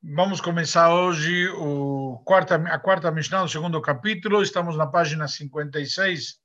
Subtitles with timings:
[0.00, 4.40] Vamos começar hoje o quarta, a quarta Mishnah do segundo capítulo.
[4.40, 6.38] Estamos na página 56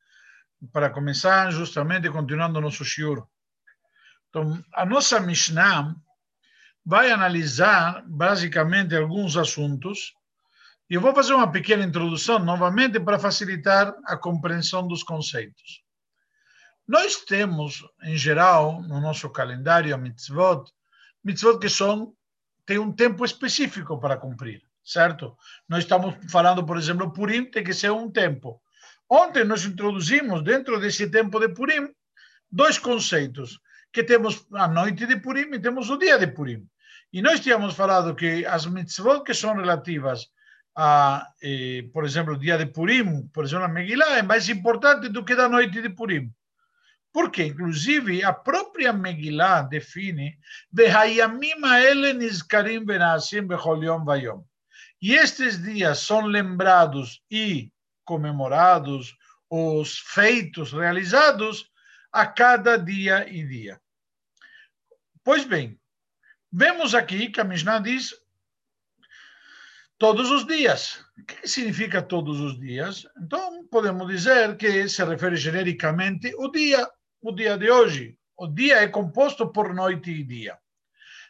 [0.71, 3.27] para começar, justamente continuando nosso shiur.
[4.27, 5.95] Então, a nossa Mishnah
[6.83, 10.15] vai analisar basicamente alguns assuntos
[10.89, 15.83] e eu vou fazer uma pequena introdução novamente para facilitar a compreensão dos conceitos.
[16.87, 20.63] Nós temos, em geral, no nosso calendário, a mitzvot,
[21.23, 22.15] mitzvot que são
[22.65, 25.37] tem um tempo específico para cumprir, certo?
[25.67, 28.61] Nós estamos falando, por exemplo, Purim tem que ser um tempo.
[29.09, 31.89] Ontem nós introduzimos, dentro desse tempo de Purim,
[32.51, 33.59] dois conceitos,
[33.91, 36.67] que temos a noite de Purim e temos o dia de Purim.
[37.11, 40.29] E nós tínhamos falado que as mitzvot que são relativas
[40.75, 45.09] a, eh, por exemplo, o dia de Purim, por exemplo, a Megillah, é mais importante
[45.09, 46.33] do que da noite de Purim.
[47.13, 50.39] Porque, inclusive, a própria Megillah define
[54.99, 57.71] e estes dias são lembrados e
[58.03, 59.15] comemorados
[59.49, 61.69] os feitos realizados
[62.11, 63.79] a cada dia e dia.
[65.23, 65.79] Pois bem,
[66.51, 68.15] vemos aqui que a Mishnah diz
[69.99, 71.05] todos os dias.
[71.17, 73.05] O que significa todos os dias?
[73.17, 76.89] Então, podemos dizer que se refere genericamente o dia
[77.23, 78.17] o dia de hoje.
[78.37, 80.57] O dia é composto por noite e dia.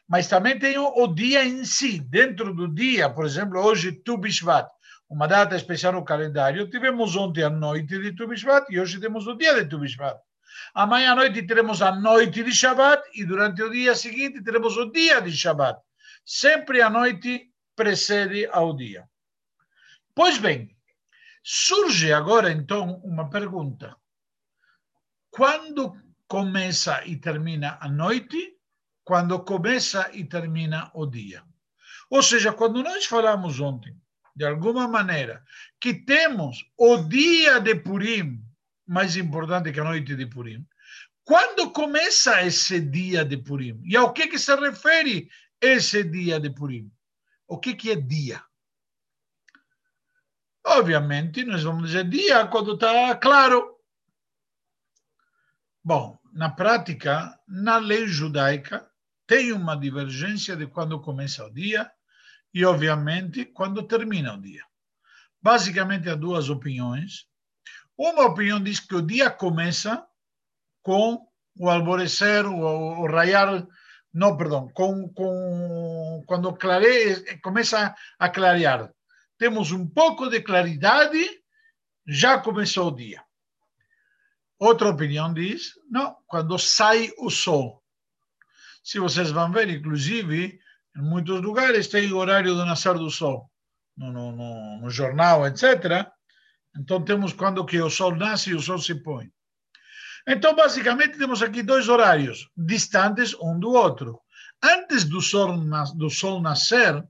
[0.08, 2.00] Mas também tem o, dia em si.
[2.00, 4.70] Dentro do dia, por exemplo, hoje, Tu Bishvat,
[5.10, 6.70] uma data especial no calendário.
[6.70, 10.20] Tivemos ontem a noite de Tu Bishvat e hoje temos o dia de Tu Bishvat.
[10.74, 14.92] Amanhã à noite teremos a noite de Shabbat e durante o dia seguinte teremos o
[14.92, 15.80] dia de Shabbat.
[16.26, 19.08] Sempre a noite precede ao dia.
[20.16, 20.76] Pois bem,
[21.44, 23.96] surge agora então uma pergunta
[25.34, 25.96] quando
[26.28, 28.58] começa e termina a noite,
[29.04, 31.44] quando começa e termina o dia.
[32.10, 33.96] Ou seja, quando nós falamos ontem,
[34.36, 35.44] de alguma maneira,
[35.80, 38.44] que temos o dia de Purim
[38.86, 40.66] mais importante que a noite de Purim,
[41.24, 43.82] quando começa esse dia de Purim?
[43.86, 45.30] E ao que, que se refere
[45.62, 46.92] esse dia de Purim?
[47.48, 48.44] O que, que é dia?
[50.66, 53.73] Obviamente, nós vamos dizer dia quando está claro,
[55.84, 58.90] Bom, na prática, na lei judaica,
[59.28, 61.92] tem uma divergência de quando começa o dia
[62.54, 64.64] e, obviamente, quando termina o dia.
[65.42, 67.26] Basicamente, há duas opiniões.
[67.98, 70.08] Uma opinião diz que o dia começa
[70.82, 71.28] com
[71.60, 73.68] o alvorecer, o, o raiar,
[74.14, 78.90] não, perdão, com, com quando clareia, começa a clarear.
[79.38, 81.42] Temos um pouco de claridade,
[82.08, 83.22] já começou o dia.
[84.60, 87.84] Outra opinião diz, não, quando sai o sol.
[88.84, 90.60] Se vocês vão ver, inclusive,
[90.96, 93.50] em muitos lugares tem o horário do nascer do sol,
[93.98, 96.08] no, no, no jornal, etc.
[96.78, 99.32] Então temos quando que o sol nasce e o sol se põe.
[100.28, 104.22] Então, basicamente, temos aqui dois horários distantes um do outro.
[104.62, 105.58] Antes do sol,
[105.96, 107.04] do sol nascer,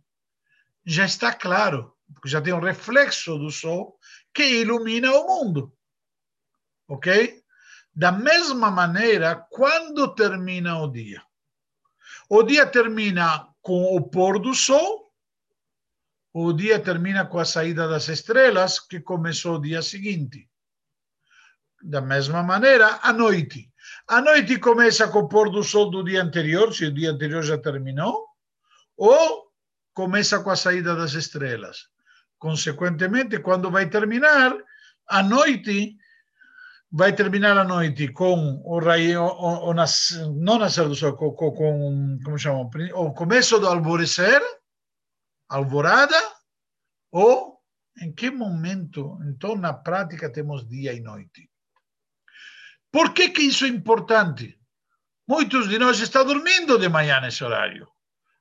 [0.83, 3.97] já está claro, porque já tem um reflexo do sol
[4.33, 5.71] que ilumina o mundo.
[6.93, 7.41] Ok?
[7.91, 11.23] Da mesma maneira, quando termina o dia?
[12.29, 15.11] O dia termina com o pôr do sol,
[16.31, 20.47] o dia termina com a saída das estrelas, que começou o dia seguinte.
[21.81, 23.71] Da mesma maneira, a noite.
[24.07, 27.41] A noite começa com o pôr do sol do dia anterior, se o dia anterior
[27.41, 28.27] já terminou,
[28.95, 29.51] ou
[29.93, 31.89] começa com a saída das estrelas.
[32.37, 34.55] Consequentemente, quando vai terminar,
[35.07, 35.97] a noite
[36.95, 41.31] vai terminar a noite com o raio, o, o nas, não nascer do sol, com,
[41.33, 44.39] com, como chama, o começo do alvorecer,
[45.49, 46.15] alvorada,
[47.11, 47.59] ou
[47.99, 51.49] em que momento, então, na prática, temos dia e noite.
[52.91, 54.59] Por que, que isso é importante?
[55.27, 57.87] Muitos de nós estão dormindo de manhã nesse horário.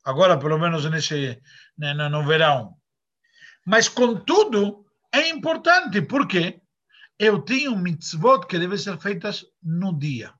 [0.05, 1.41] Agora, pelo menos nesse,
[1.78, 2.75] no, no verão.
[3.65, 6.03] Mas, contudo, é importante.
[6.03, 6.61] Por quê?
[7.18, 10.32] Eu tenho mitzvot que devem ser feitas no dia.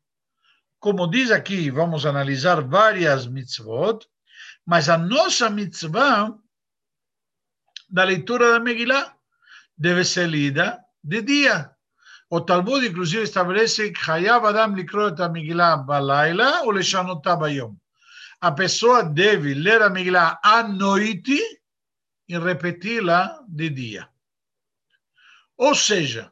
[0.79, 4.07] Como diz aqui, vamos analisar várias mitzvot,
[4.67, 6.37] mas a nossa mitzvah
[7.89, 9.15] da leitura da Megillah
[9.77, 11.71] deve ser lida de dia.
[12.31, 17.77] O Talmud, inclusive, estabelece que Hayav Adam likrot a Megillah balaila ou leshanotá bayom.
[18.41, 21.39] A pessoa deve ler a Megillah à noite
[22.27, 24.09] e repeti-la de dia.
[25.59, 26.32] Ou seja,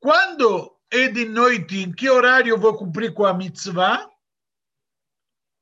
[0.00, 4.08] quando é de noite, em que horário eu vou cumprir com a mitzvah?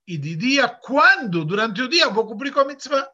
[0.06, 1.44] E de dia, quando?
[1.44, 3.10] Durante o dia eu vou cumprir com a mitzvah.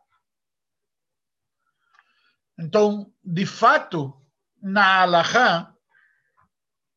[2.56, 4.14] Então, de fato,
[4.62, 5.74] na Alahá,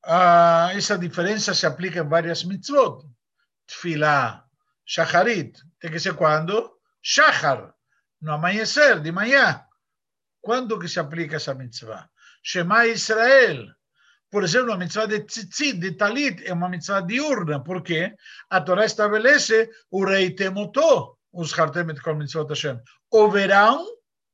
[0.06, 3.10] uh, essa diferença se aplica em várias mitzvot.
[3.66, 4.46] Tfilah,
[4.86, 6.78] Shacharit, tem que ser quando?
[7.02, 7.74] Shachar,
[8.22, 9.66] no amanhecer, de manhã.
[10.42, 12.10] Quando que se aplica essa mitzvah?
[12.44, 13.77] Shema Israel.
[14.30, 18.14] Por exemplo, a mitzvah de tzitzit, de talit, é uma mitzvah diurna, porque
[18.50, 22.80] a Torá estabelece o rei temotó, os hartemet com mitzvot Hashem.
[23.10, 23.86] O verão,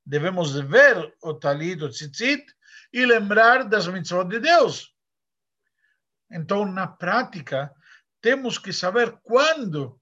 [0.04, 2.44] devemos ver o talit, o tzitzit,
[2.92, 4.92] e lembrar das mitzvot de Deus.
[6.32, 7.72] Então, na prática,
[8.20, 10.00] temos que saber quando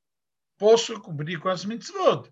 [0.58, 2.32] posso cumprir com as mitzvot.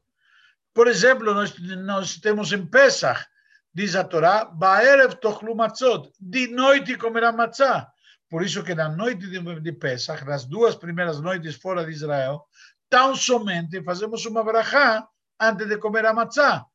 [0.74, 3.26] Por exemplo, nós, nós temos em Pesach,
[3.74, 7.92] diz a Torá, Ba'erev tochlu matzot, de noite comerá matzá.
[8.30, 12.46] Por isso que na noite de, Pesach, nas duas primeiras noites fora de Israel,
[12.90, 15.08] tão somente fazemos uma brachá
[15.40, 16.66] antes de comer a matzá.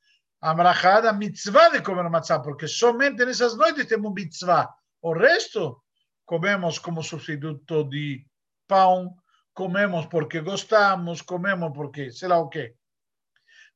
[0.40, 4.68] A brachá da mitzvah de comer a matzá, porque somente nessas noites temos mitzvah.
[5.00, 5.82] O resto,
[6.24, 8.26] comemos como substituto de
[8.66, 9.14] pão,
[9.52, 12.74] comemos porque gostamos, comemos porque sei lá o quê.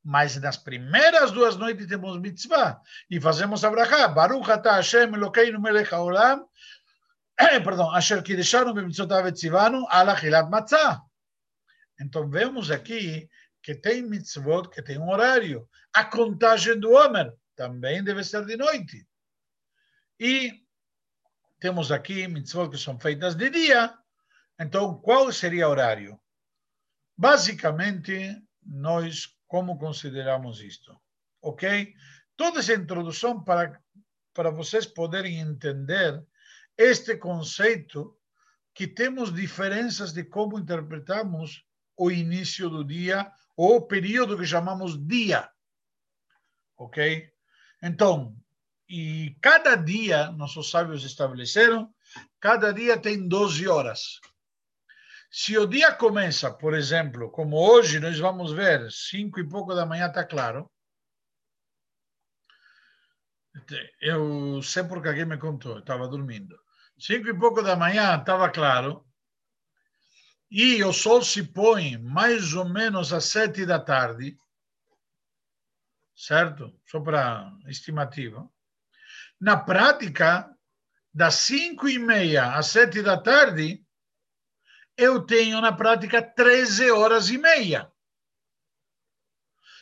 [0.09, 4.09] Mas nas primeiras duas noites temos mitzvah e fazemos a brachá.
[4.09, 6.49] Baruch atah Hashem Elokeinu melech haolam.
[7.63, 10.17] Perdão, Asher kideshanu b'mitzvotav etzivanu ala
[10.49, 11.03] matzah.
[12.01, 13.29] Então vemos aqui
[13.63, 15.69] que tem mitzvot que tem um horário.
[15.93, 19.07] A contagem do homem também deve ser de noite.
[20.19, 20.65] E
[21.61, 23.93] temos aqui mitzvot que são feitas de dia.
[24.59, 26.19] Então, qual seria o horário?
[27.15, 31.01] Basicamente, nós como consideramos isto,
[31.43, 31.95] ok?
[32.37, 33.83] Toda essa introdução para,
[34.33, 36.25] para vocês poderem entender
[36.77, 38.17] este conceito
[38.73, 41.65] que temos diferenças de como interpretamos
[41.97, 45.51] o início do dia ou o período que chamamos dia,
[46.77, 47.29] ok?
[47.83, 48.37] Então,
[48.89, 51.93] e cada dia, nossos sábios estabeleceram,
[52.39, 54.21] cada dia tem 12 horas.
[55.31, 59.85] Se o dia começa, por exemplo, como hoje nós vamos ver, cinco e pouco da
[59.85, 60.71] manhã está claro.
[64.01, 66.59] Eu sei porque alguém me contou, estava dormindo.
[66.99, 69.07] Cinco e pouco da manhã estava claro.
[70.51, 74.37] E o sol se põe mais ou menos às sete da tarde.
[76.17, 76.81] Certo?
[76.87, 78.49] Só para estimativa.
[79.39, 80.51] Na prática,
[81.13, 83.85] das cinco e meia às sete da tarde,
[84.99, 87.91] eu tenho na prática 13 horas e meia.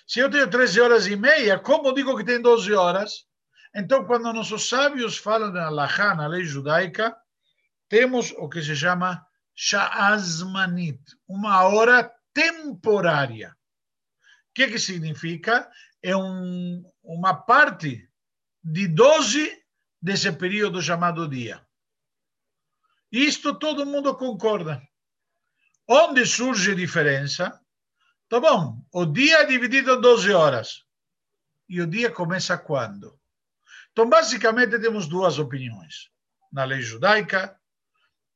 [0.06, 3.26] Se eu tenho 13 horas e meia, como digo que tem 12 horas?
[3.74, 7.16] Então, quando nossos sábios falam na Lahá, na lei judaica,
[7.88, 13.56] temos o que se chama Sha'azmanit, uma hora temporária.
[14.50, 15.68] O que, que significa?
[16.02, 18.08] É um, uma parte
[18.62, 19.64] de 12
[20.00, 21.66] desse período chamado dia.
[23.10, 24.82] Isto todo mundo concorda.
[25.88, 27.60] Onde surge a diferença?
[28.28, 30.84] Tá bom, o dia é dividido em 12 horas.
[31.68, 33.18] E o dia começa quando?
[33.92, 36.10] Então, basicamente, temos duas opiniões.
[36.52, 37.58] Na lei judaica,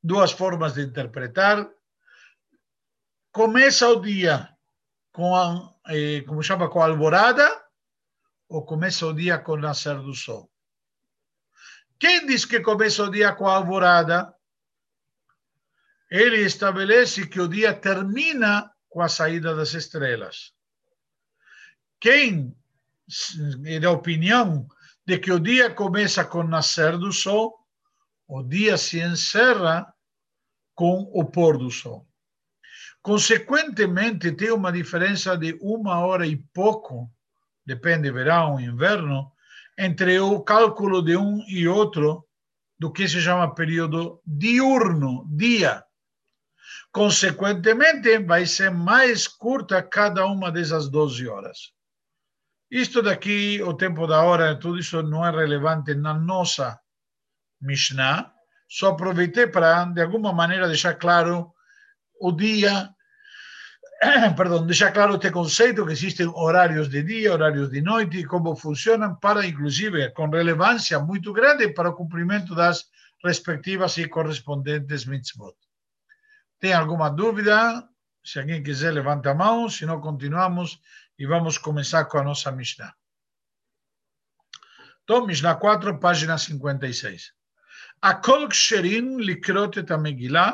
[0.02, 1.68] duas formas de interpretar.
[3.32, 4.48] Começa o dia
[5.12, 7.46] com a, eh, como chama, com a alvorada,
[8.48, 10.50] ou começa o dia com o nascer do sol?
[11.98, 14.34] Quem diz que começa o dia com a alvorada?
[16.10, 20.52] Ele estabelece que o dia termina com a saída das estrelas.
[22.00, 22.56] Quem
[23.64, 24.66] é da opinião
[25.06, 27.54] de que o dia começa com o nascer do sol,
[28.26, 29.92] o dia se encerra
[30.74, 32.06] com o pôr do sol.
[33.02, 37.10] Consequentemente, tem uma diferença de uma hora e pouco,
[37.64, 39.32] depende verão inverno,
[39.78, 42.26] entre o cálculo de um e outro
[42.78, 45.82] do que se chama período diurno, dia.
[46.92, 51.72] Consequentemente, vai ser mais curta cada uma dessas 12 horas.
[52.70, 56.78] Isto daqui, o tempo da hora, tudo isso não é relevante na nossa
[57.60, 58.32] Mishnah.
[58.68, 61.52] Só aproveitei para, de alguma maneira, deixar claro
[62.20, 62.90] o dia,
[64.36, 68.54] perdão, deixar claro este conceito que existem horários de dia, horários de noite e como
[68.56, 72.84] funcionam para, inclusive, com relevância muito grande para o cumprimento das
[73.24, 75.56] respectivas e correspondentes mitzvot.
[76.59, 77.87] Tem alguma dúvida?
[78.23, 79.69] Se alguém quiser, levanta a mão.
[79.69, 80.79] Se não, continuamos
[81.17, 82.93] e vamos começar com a nossa Mishnah.
[85.03, 87.31] Então, Mishnah 4, página 56.
[88.03, 90.51] הכל כשרים לקרות את המגילה,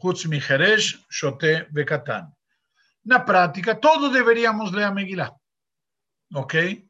[0.00, 2.22] חוץ מחירש, שוטה וקטן.
[3.06, 5.32] Na prática, todos deveríamos ler a Megillah.
[6.34, 6.86] Ok?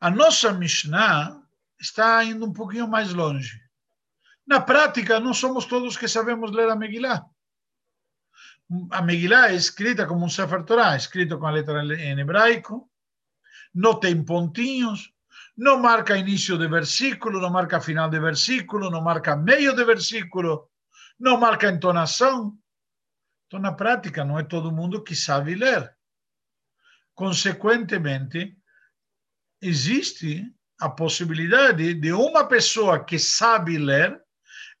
[0.00, 1.40] A nossa Mishnah
[1.78, 3.60] está indo um pouquinho mais longe.
[4.44, 7.24] Na prática, não somos todos que sabemos ler a Megillah.
[8.91, 12.89] A Megillah é escrita como um Sefer Torah, escrito com a letra em hebraico,
[13.73, 15.11] não tem pontinhos,
[15.55, 20.69] não marca início de versículo, não marca final de versículo, não marca meio de versículo,
[21.19, 22.57] não marca entonação.
[23.47, 25.95] Então, na prática, não é todo mundo que sabe ler.
[27.13, 28.57] Consequentemente,
[29.61, 34.22] existe a possibilidade de uma pessoa que sabe ler,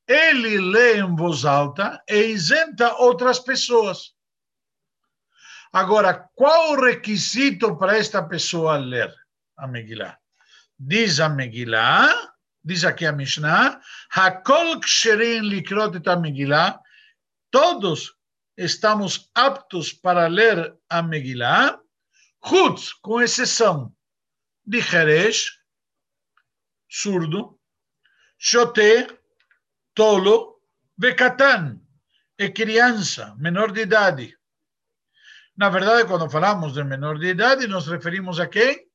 [0.07, 4.13] ele lê em voz alta e isenta outras pessoas.
[5.71, 9.13] Agora, qual o requisito para esta pessoa ler
[9.57, 10.19] a Megillah?
[10.77, 12.33] Diz a Megillah,
[12.63, 13.81] diz aqui a Mishnah,
[14.11, 16.79] Hakol ksherin likrot et Megillah,
[17.49, 18.13] todos
[18.55, 21.79] estamos aptos para ler a Megillah,
[22.45, 23.95] Chutz, com exceção
[24.65, 25.59] de Jerez,
[26.87, 27.59] surdo,
[28.37, 29.07] Xoté,
[29.93, 30.61] tolo,
[30.97, 31.81] Becatán,
[32.37, 34.37] e criança, menor de idade.
[35.55, 38.89] Na verdade, quando falamos de menor de idade, nos referimos a quem?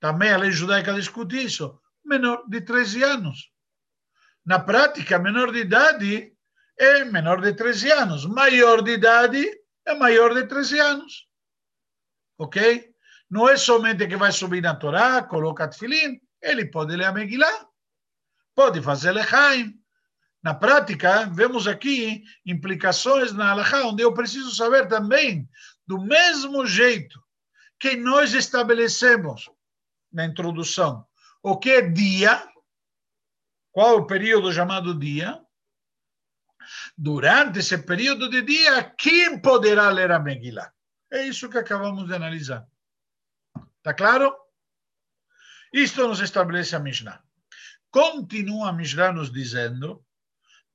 [0.00, 1.80] Também a lei judaica discute isso.
[2.04, 3.50] Menor de 13 anos.
[4.44, 6.36] Na prática, menor de idade
[6.76, 8.26] é menor de 13 anos.
[8.26, 9.44] Maior de idade
[9.84, 11.28] é maior de 13 anos.
[12.38, 12.92] Ok?
[13.30, 17.65] Não é somente que vai subir na Torá, coloca tefilim, ele pode ler a Megillah,
[18.56, 19.78] pode fazer lechaim.
[20.42, 25.48] Na prática, vemos aqui implicações na Alahá, onde eu preciso saber também,
[25.86, 27.22] do mesmo jeito
[27.78, 29.50] que nós estabelecemos
[30.10, 31.06] na introdução,
[31.42, 32.42] o que é dia,
[33.70, 35.38] qual o período chamado dia,
[36.96, 40.72] durante esse período de dia, quem poderá ler a Megillah?
[41.12, 42.66] É isso que acabamos de analisar.
[43.78, 44.34] Está claro?
[45.72, 47.25] Isto nos estabelece a Mishnah.
[47.96, 50.04] Continua a Mishnah nos dizendo,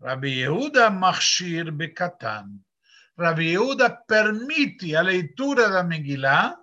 [0.02, 2.66] Rabbi Yehuda Machshir Bekatan.
[3.16, 6.58] Rabbi Yehuda permite a leitura da Megillah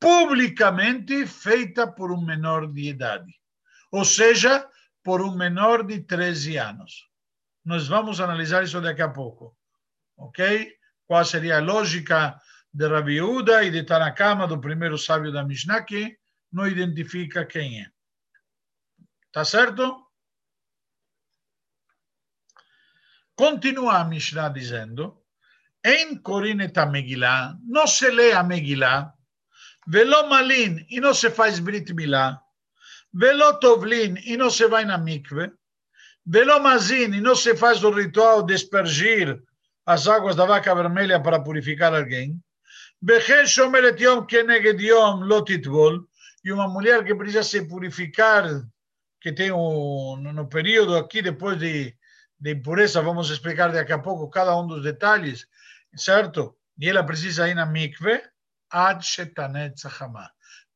[0.00, 3.32] publicamente feita por um menor de idade.
[3.92, 4.68] Ou seja,
[5.04, 7.06] por um menor de 13 anos.
[7.64, 9.56] Nós vamos analisar isso daqui a pouco.
[10.16, 10.74] Ok?
[11.06, 12.36] Qual seria a lógica
[12.74, 16.18] de Rabi Yehuda e de Tanakama, do primeiro sábio da Mishnah, que
[16.50, 17.95] não identifica quem é.
[19.36, 19.84] Tá certo?
[23.34, 25.22] Continua a Mishnah dizendo,
[25.84, 29.12] em Corinet a Megillah, não se lê a Megillah,
[29.86, 32.40] velo malin, e não se faz Brit Milá,
[33.12, 35.52] velo tovlin, e não se vai na mikve,
[36.24, 39.38] velo mazin, e não se faz o ritual de aspergir
[39.84, 42.42] as águas da vaca vermelha para purificar alguém,
[46.42, 48.66] e uma mulher que precisa se purificar,
[49.26, 51.92] que tem um, no período aqui, depois de,
[52.38, 55.48] de impureza, vamos explicar daqui a pouco cada um dos detalhes,
[55.96, 56.56] certo?
[56.78, 58.22] E ela precisa ir na mikve,
[58.70, 59.82] ad shetanet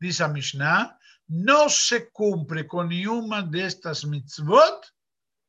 [0.00, 0.97] Diz a Mishnah,
[1.28, 4.80] não se cumpre com nenhuma destas mitzvot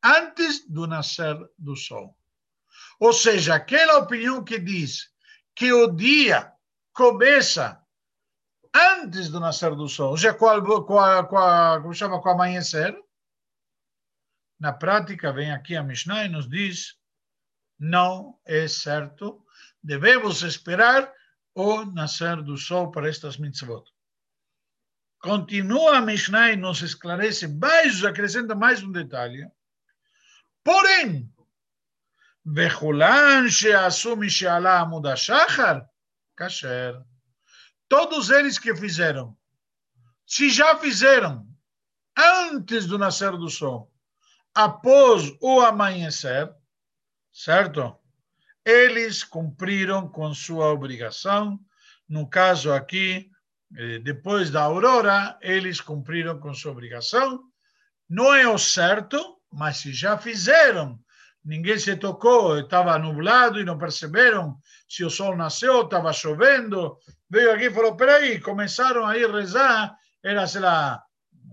[0.04, 2.16] antes do nascer do sol.
[3.00, 5.10] Ou seja, aquela opinião que diz
[5.56, 6.54] que o dia
[6.94, 7.81] começa
[8.75, 12.29] antes do nascer do sol, já com, a, com, a, com, a, como chama, com
[12.29, 12.97] o amanhecer,
[14.59, 16.97] na prática vem aqui a Mishnah e nos diz,
[17.79, 19.45] não é certo,
[19.83, 21.13] devemos esperar
[21.55, 23.85] o nascer do sol para estas mitzvot.
[25.21, 29.51] Continua a Mishnah e nos esclarece mais, acrescenta mais um detalhe.
[30.63, 31.31] Porém,
[32.55, 35.79] וכולן שעשו משעלה עמוד השחר,
[36.37, 37.10] kasher.
[37.92, 39.38] Todos eles que fizeram,
[40.26, 41.46] se já fizeram
[42.18, 43.92] antes do nascer do sol,
[44.56, 46.50] após o amanhecer,
[47.34, 47.94] certo?
[48.64, 51.60] Eles cumpriram com sua obrigação.
[52.08, 53.30] No caso aqui,
[53.76, 57.44] eh, depois da aurora, eles cumpriram com sua obrigação.
[58.08, 60.98] Não é o certo, mas se já fizeram
[61.44, 64.58] ninguém se tocou, estava nublado e não perceberam
[64.88, 66.98] se o sol nasceu, estava chovendo.
[67.30, 71.04] Veio aqui e falou: peraí, começaram a ir rezar, era, sei lá,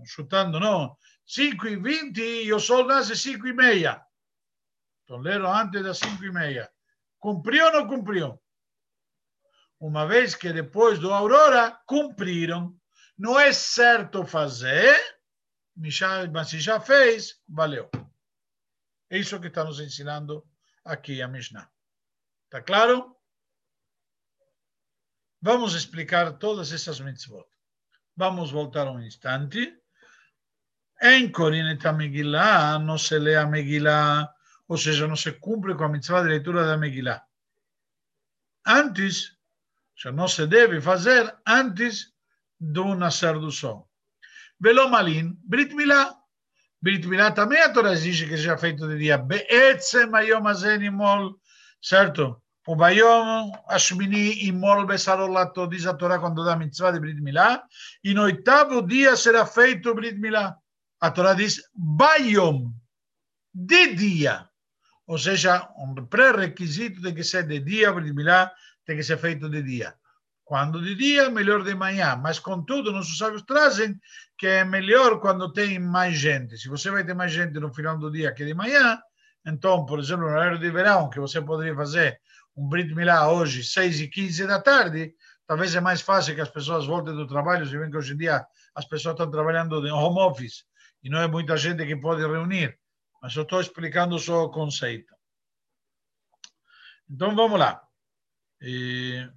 [0.05, 4.01] chutando, não, 5 e 20 e o sol nasce 5 e meia.
[5.03, 6.69] Então leram antes das 5 e meia.
[7.19, 8.39] Cumpriu ou não cumpriu?
[9.79, 12.75] Uma vez que depois do aurora, cumpriram.
[13.17, 14.97] Não é certo fazer,
[16.31, 17.89] mas se já fez, valeu.
[19.09, 20.45] É isso que está nos ensinando
[20.85, 21.69] aqui a Mishnah.
[22.45, 23.15] Está claro?
[25.41, 27.47] Vamos explicar todas essas mitzvot.
[28.15, 29.75] Vamos voltar um instante.
[31.01, 34.29] Em Corineta Megillah, não se lê a Megillah,
[34.67, 37.25] ou seja, não se cumpre com a mitzvah de leitura da Megillah.
[38.65, 39.37] Antes,
[39.95, 42.13] já não se deve fazer antes
[42.59, 43.89] do nascer do sol.
[44.59, 46.18] Velomalin, Brit Milá.
[46.81, 47.05] Brit
[47.35, 49.17] também a Torá exige que seja feito de dia.
[49.17, 51.35] Be'etzem ayom azen imol,
[51.81, 52.41] certo?
[52.67, 57.19] O Bayom Ashmini imol besarolato, diz a Torá quando dá mitzvah de Brit
[58.03, 60.55] e no oitavo dia será feito Brit Milá.
[61.01, 62.71] A Torá diz Bayom,
[63.53, 64.47] de dia.
[65.07, 68.13] Ou seja, um pré-requisito tem que ser de dia, Brit
[68.85, 69.95] tem que ser feito de dia.
[70.49, 72.15] Quando de dia, melhor de manhã.
[72.15, 73.95] Mas, contudo, nossos sábios trazem
[74.35, 76.57] que é melhor quando tem mais gente.
[76.57, 78.99] Se você vai ter mais gente no final do dia que de manhã,
[79.45, 82.19] então, por exemplo, no horário de verão, que você poderia fazer
[82.57, 85.13] um Brit Milá hoje, 6 e 15 da tarde,
[85.45, 88.17] talvez é mais fácil que as pessoas voltem do trabalho, se bem que hoje em
[88.17, 90.65] dia as pessoas estão trabalhando em home office
[91.03, 92.75] e não é muita gente que pode reunir,
[93.21, 95.13] mas eu estou explicando só o conceito.
[97.07, 97.79] Então vamos lá.
[98.59, 99.29] E,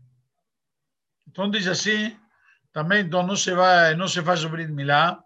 [1.28, 2.16] então diz assim,
[2.72, 5.22] também então não se vai, não se faz o Brit Milá,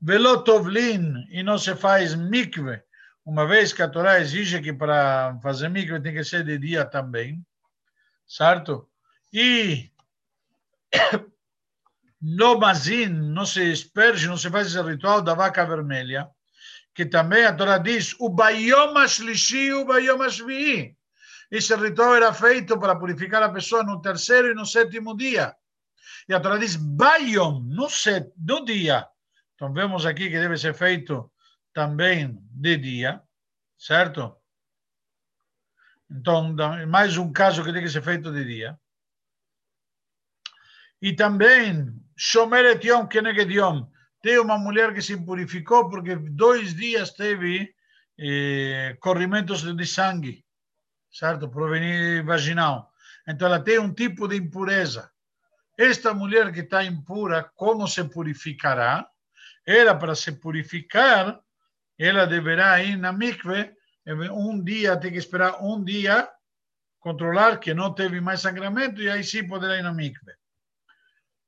[0.00, 2.82] Velotovlin e não se faz mikve,
[3.24, 6.84] uma vez que a Torá exige que para fazer mikve tem que ser de dia
[6.84, 7.44] também,
[8.26, 8.88] certo?
[9.32, 9.90] E
[12.20, 16.28] no mazin, não se esperge, não se faz esse ritual da vaca vermelha,
[16.94, 20.97] que também a Torá diz, o bayom shlishi, o bayom shvi'i.
[21.50, 25.56] Esse ritual era feito para purificar a pessoa no terceiro e no sétimo dia.
[26.28, 27.88] E a Torá diz, bayom, no,
[28.36, 29.06] no dia.
[29.54, 31.32] Então vemos aqui que deve ser feito
[31.72, 33.22] também de dia,
[33.78, 34.36] certo?
[36.10, 36.54] Então,
[36.86, 38.78] mais um caso que tem que ser feito de dia.
[41.00, 43.86] E também, Shomeret Yom Keneged Yom.
[44.20, 47.72] Tem uma mulher que se purificou porque dois dias teve
[48.18, 50.44] eh, corrimentos de sangue,
[51.10, 51.48] certo?
[51.48, 52.90] Provenir vaginal.
[53.26, 55.10] Então, ela tem um tipo de impureza.
[55.76, 59.08] Esta mulher que está impura, como se purificará?
[59.66, 61.38] Ela, para se purificar,
[61.98, 63.72] ela deverá ir na mikve,
[64.32, 66.28] um dia, tem que esperar um dia,
[66.98, 70.32] controlar que não teve mais sangramento, e aí sim poderá ir na mikve.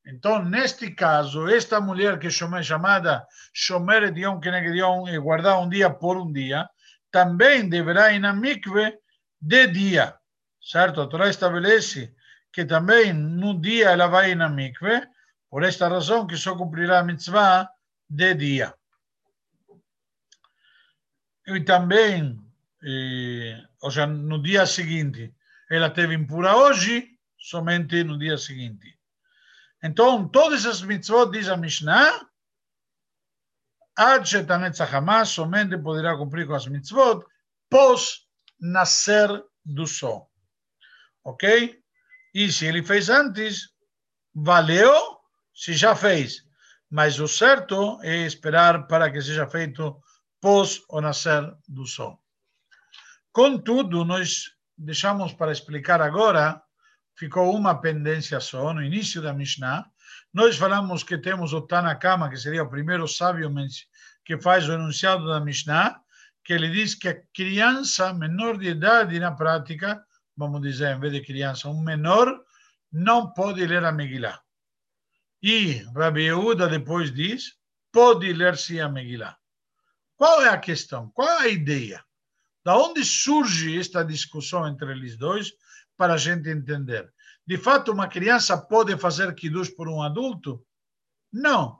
[0.06, 5.60] Então, neste caso, esta mulher que é chamada Shomer de Yom Keneged Yom, e guardar
[5.60, 6.68] um dia por um dia,
[7.10, 8.98] também deverá ir na mikve
[9.40, 10.18] de dia,
[10.60, 11.00] certo?
[11.00, 12.14] A Torá estabelece
[12.52, 15.06] que também no dia ela vai na mikve,
[15.48, 17.68] por esta razão que só cumprirá a mitzvah
[18.08, 18.74] de dia.
[21.46, 22.38] E também,
[23.80, 25.34] ou seja, no dia seguinte,
[25.68, 28.98] ela teve impura hoje, somente no dia seguinte.
[29.82, 32.28] Então, todas as mitzvot, diz a Mishnah,
[33.96, 34.92] Ad Shetanetzach
[35.26, 37.24] somente poderá cumprir com as mitzvot
[37.68, 38.28] pós
[38.60, 39.28] nascer
[39.64, 40.30] do sol.
[41.24, 41.78] Ok?
[42.34, 43.70] E se ele fez antes,
[44.34, 44.92] valeu
[45.54, 46.44] se já fez.
[46.88, 50.00] Mas o certo é esperar para que seja feito
[50.40, 52.20] pós o nascer do sol.
[53.32, 56.60] Contudo, nós deixamos para explicar agora,
[57.16, 59.88] ficou uma pendência só, no início da Mishnah,
[60.32, 63.52] nós falamos que temos o Tanakama, que seria o primeiro sábio
[64.24, 66.00] que faz o enunciado da Mishnah,
[66.44, 70.04] que ele diz que a criança menor de idade, na prática,
[70.36, 72.42] vamos dizer, em vez de criança, um menor,
[72.92, 74.40] não pode ler a Megillah.
[75.42, 77.54] E Rabi Yehuda depois diz,
[77.92, 79.36] pode ler-se a Megillah.
[80.16, 81.10] Qual é a questão?
[81.10, 82.04] Qual é a ideia?
[82.64, 85.52] Da onde surge esta discussão entre eles dois
[85.96, 87.10] para a gente entender?
[87.46, 90.64] De fato, uma criança pode fazer kiddush por um adulto?
[91.32, 91.79] Não.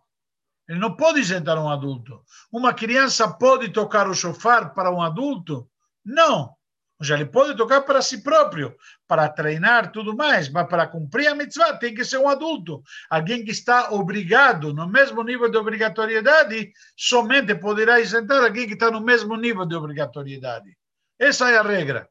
[0.70, 2.22] Ele não pode isentar um adulto.
[2.52, 5.68] Uma criança pode tocar o shofar para um adulto?
[6.04, 6.42] Não.
[6.42, 8.76] Ou seja, ele pode tocar para si próprio,
[9.09, 12.85] para treinar tudo mais, mas para cumprir a mitzvah tem que ser um adulto.
[13.11, 18.92] Alguém que está obrigado, no mesmo nível de obrigatoriedade, somente poderá isentar alguém que está
[18.92, 20.78] no mesmo nível de obrigatoriedade.
[21.18, 22.09] Essa é a regra.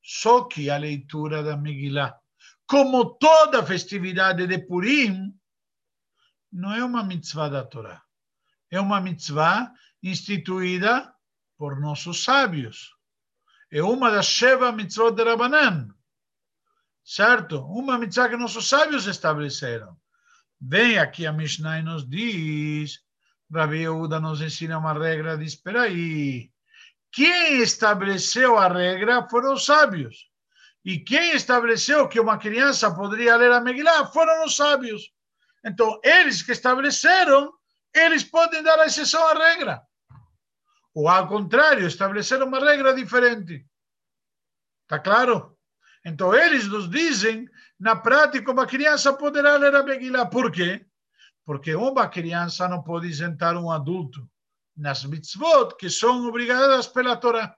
[0.00, 2.14] Só que a leitura da Megillah,
[2.64, 5.34] como toda festividade de Purim,
[6.52, 8.02] não é uma mitzvah da Torá.
[8.70, 11.12] É uma mitzvah instituída
[11.56, 12.96] por nossos sábios
[13.70, 15.88] é uma das Sheva Mitzvot de Rabanan.
[17.04, 17.64] Certo?
[17.66, 19.96] Uma mitzvah que nossos sábios estabeleceram.
[20.60, 23.00] Vem aqui a Mishnah e nos diz,
[23.52, 26.50] Rabi Yehuda nos ensina uma regra, diz, espera aí,
[27.12, 30.28] quem estabeleceu a regra foram os sábios.
[30.84, 35.12] E quem estabeleceu que uma criança poderia ler a Megillah foram os sábios.
[35.66, 37.52] Então, eles que estabeleceram,
[37.92, 39.82] eles podem dar a exceção à regra.
[40.94, 43.66] Ou, ao contrário, estabelecer uma regra diferente.
[44.84, 45.58] Está claro?
[46.04, 47.48] Então, eles nos dizem,
[47.80, 50.26] na prática, uma criança poderá ler a Megillah.
[50.26, 50.86] Por quê?
[51.44, 54.30] Porque uma criança não pode isentar um adulto
[54.76, 57.56] nas mitzvot que são obrigadas pela Torá.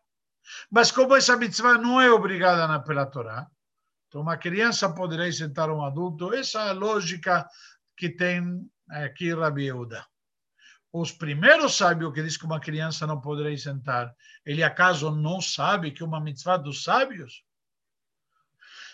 [0.71, 3.47] Mas como essa mitzvah não é obrigada pela Torá,
[4.07, 6.33] então uma criança poderá isentar um adulto.
[6.33, 7.47] Essa é a lógica
[7.99, 10.07] que tem aqui Rabi Yehuda.
[10.93, 14.15] Os primeiros sábios que diz que uma criança não poderá isentar,
[14.47, 17.45] ele acaso não sabe que uma mitzvah dos sábios?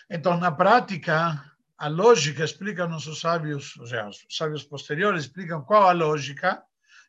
[0.09, 5.87] Então, na prática, a lógica explica nossos sábios, ou seja, os sábios posteriores explicam qual
[5.87, 6.61] a lógica.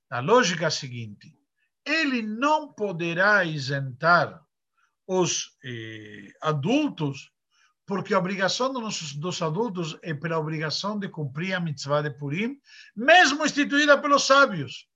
[0.08, 1.36] A lógica é a seguinte:
[1.84, 4.40] ele não poderá isentar
[5.06, 7.32] os eh, adultos,
[7.86, 12.60] porque a obrigação dos, dos adultos é pela obrigação de cumprir a mitzvah de Purim,
[12.94, 14.88] mesmo instituída pelos sábios.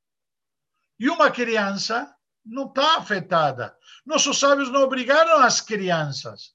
[0.98, 2.12] E uma criança
[2.44, 3.74] não está afetada.
[4.04, 6.54] Nossos sábios não obrigaram as crianças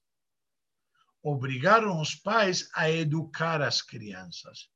[1.25, 4.69] obrigaram os pais a educar as crianças.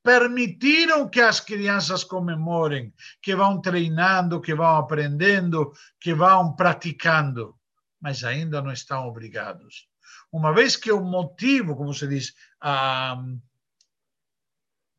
[0.00, 7.52] Permitiram que as crianças comemorem, que vão treinando, que vão aprendendo, que vão praticando,
[8.00, 9.88] mas ainda não estão obrigados.
[10.30, 13.16] Uma vez que o motivo, como se diz, a,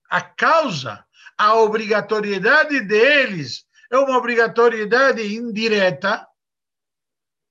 [0.09, 1.05] a causa,
[1.37, 6.27] a obrigatoriedade deles é uma obrigatoriedade indireta,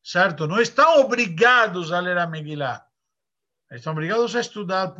[0.03, 0.47] certo?
[0.47, 2.89] Não estão obrigados a ler a Megillah
[3.77, 4.95] estão obrigados a estudar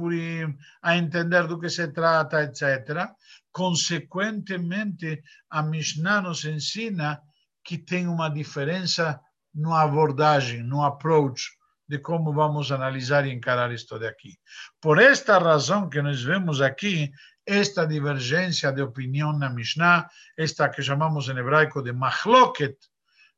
[0.83, 3.09] a entender do que se trata, etc.
[3.51, 7.23] Consequentemente, a Mishnah nos ensina
[7.65, 9.21] que tem uma diferença
[9.55, 11.58] no abordagem, no approach
[11.89, 14.39] de como vamos analisar e encarar isto daqui.
[14.81, 17.11] Por esta razão que nós vemos aqui,
[17.47, 22.77] esta divergência de opinião na Mishnah, esta que chamamos em hebraico de machloket,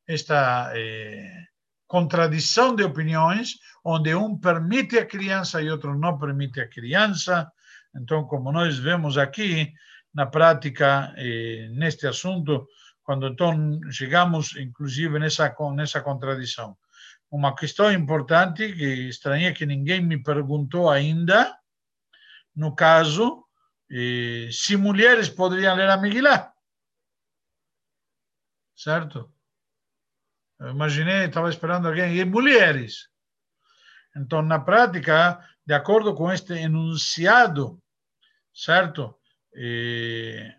[0.06, 1.44] esta eh,
[1.86, 7.50] contradição de opiniões, onde um permite a criança e outro não permite a criança.
[7.94, 9.72] Então, como nós vemos aqui,
[10.12, 12.66] na prática, eh, neste assunto,
[13.04, 16.76] quando então chegamos, inclusive, nessa, nessa contradição.
[17.31, 21.57] Uma questão importante, que estranhei que ninguém me perguntou ainda,
[22.55, 23.45] no caso,
[23.90, 26.53] eh, se mulheres poderiam ler a Megillah.
[28.75, 29.33] Certo?
[30.59, 33.09] Eu imaginei, estava esperando alguém, e mulheres.
[34.16, 37.81] Então, na prática, de acordo com este enunciado,
[38.53, 39.16] certo?
[39.55, 40.57] Eh,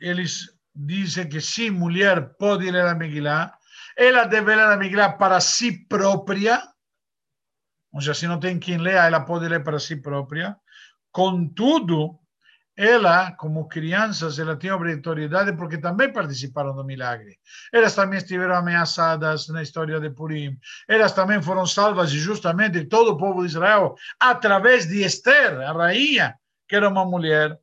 [0.00, 3.56] eles dizem que sim, mulher pode ler a Megillah,
[3.96, 6.62] ela deve ler a Megillah para si própria,
[7.92, 10.56] ou seja, se não tem quem leia, ela pode ler para si própria.
[11.12, 12.18] Contudo,
[12.76, 17.38] ela, como crianças, ela tem obrigatoriedade porque também participaram do milagre.
[17.72, 20.58] Elas também estiveram ameaçadas na história de Purim.
[20.88, 25.72] Elas também foram salvas e justamente todo o povo de Israel através de Esther, a
[25.72, 26.34] rainha,
[26.68, 27.56] que era uma mulher.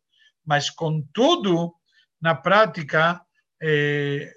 [0.46, 1.74] Mas, contudo,
[2.22, 3.22] na prática,
[3.62, 4.32] eh,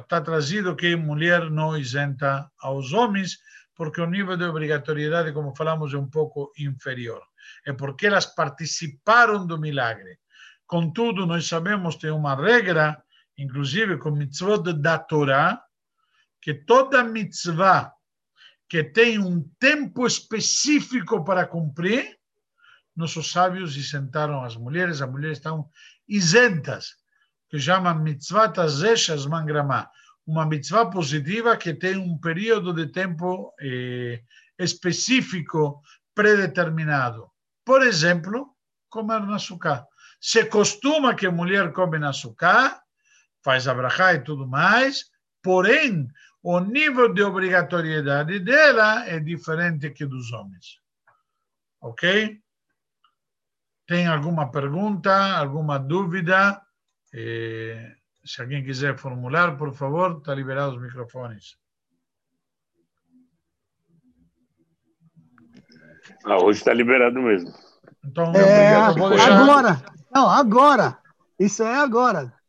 [0.00, 3.38] está trazido que mulher não isenta aos homens,
[3.74, 7.22] porque o nível de obrigatoriedade, como falamos, é um pouco inferior
[7.64, 10.18] é porque elas participaram do milagre.
[10.66, 13.02] Contudo, nós sabemos tem uma regra,
[13.36, 15.62] inclusive com mitzvot da Torá,
[16.40, 17.92] que toda mitzvah
[18.68, 22.18] que tem um tempo específico para cumprir,
[22.96, 25.70] nossos sábios isentaram as mulheres, as mulheres estão
[26.08, 26.96] isentas,
[27.48, 29.88] que chama mitzvah tazeshas mangramá,
[30.26, 34.22] uma mitzvah positiva que tem um período de tempo eh,
[34.58, 35.82] específico
[36.14, 37.30] predeterminado.
[37.64, 38.54] Por exemplo,
[38.88, 39.86] comer na.
[40.20, 42.12] Se costuma que a mulher come na
[43.44, 45.04] faz abrahá e tudo mais,
[45.42, 46.08] porém,
[46.42, 50.80] o nível de obrigatoriedade dela é diferente que dos homens.
[51.80, 52.40] Ok?
[53.86, 56.60] Tem alguma pergunta, alguma dúvida?
[57.18, 61.56] Eh, se alguém quiser formular, por favor, está liberado os microfones.
[66.26, 67.50] Ah, hoje está liberado mesmo.
[68.04, 68.74] Então, é.
[68.76, 69.82] Agora.
[70.14, 70.98] Não, agora.
[71.38, 72.36] Isso é agora.